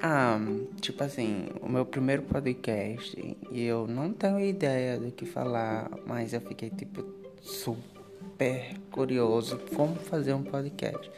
[0.00, 0.38] Ah,
[0.80, 6.32] tipo assim, o meu primeiro podcast e eu não tenho ideia do que falar, mas
[6.32, 7.04] eu fiquei tipo
[7.42, 11.10] super curioso como fazer um podcast.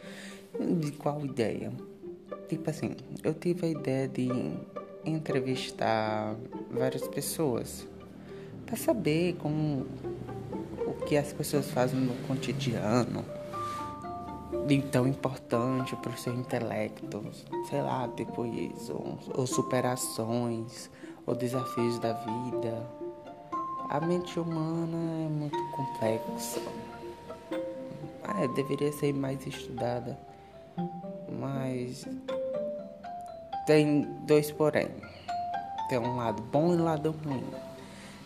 [0.58, 1.70] De qual ideia?
[2.48, 4.30] Tipo assim, eu tive a ideia de
[5.04, 6.34] entrevistar
[6.70, 7.86] várias pessoas
[8.64, 9.86] para saber como
[10.86, 13.22] o que as pessoas fazem no cotidiano
[14.90, 17.24] tão importante para o seu intelecto,
[17.68, 20.90] sei lá, tipo isso, ou superações,
[21.26, 22.86] ou desafios da vida.
[23.88, 26.60] A mente humana é muito complexa.
[28.22, 30.18] Ah, deveria ser mais estudada,
[31.28, 32.06] mas
[33.66, 34.88] tem dois porém.
[35.88, 37.44] Tem um lado bom e um lado ruim.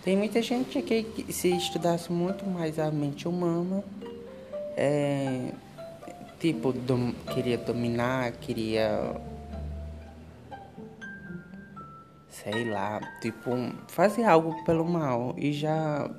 [0.03, 3.83] Tem muita gente que se estudasse muito mais a mente humana,
[4.77, 5.51] é,
[6.45, 9.19] tipo, dom, queria dominar, queria.
[12.29, 13.51] Sei lá, tipo,
[13.89, 16.11] fazer algo pelo mal e já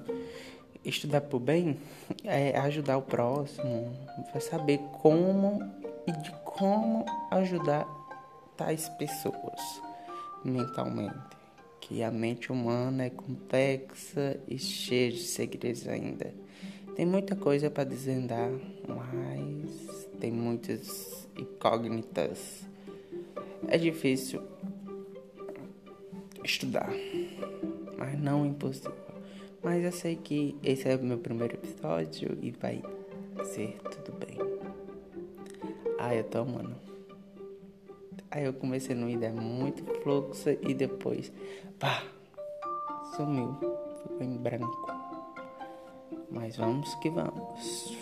[0.83, 1.77] estudar pro bem
[2.23, 3.95] é ajudar o próximo,
[4.31, 5.61] vai saber como
[6.07, 7.85] e de como ajudar
[8.57, 9.81] tais pessoas
[10.43, 11.35] mentalmente.
[11.81, 16.33] Que a mente humana é complexa e cheia de segredos ainda.
[16.95, 18.49] Tem muita coisa para desvendar,
[18.87, 19.54] mas
[20.15, 22.65] tem muitas incógnitas.
[23.67, 24.41] É difícil
[26.43, 26.89] estudar,
[27.97, 28.93] mas não impossível.
[29.63, 32.83] Mas eu sei que esse é o meu primeiro episódio e vai
[33.43, 34.37] ser tudo bem.
[35.97, 36.75] Ah, eu tô amando.
[38.29, 41.31] Aí eu comecei numa ideia muito fluxa e depois,
[41.79, 42.03] pá,
[43.15, 43.55] sumiu,
[44.03, 44.87] ficou em branco.
[46.29, 47.97] Mas vamos que vamos.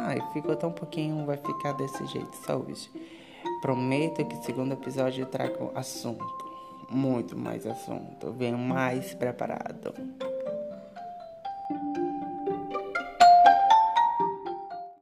[0.00, 2.88] Ai, ficou tão pouquinho, vai ficar desse jeito só hoje.
[3.60, 6.44] Prometo que segundo episódio eu trago assunto,
[6.88, 8.32] muito mais assunto.
[8.32, 9.92] venho mais preparado.